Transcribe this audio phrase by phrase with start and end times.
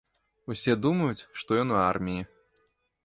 [0.53, 2.21] Усе думаюць, што ён у арміі.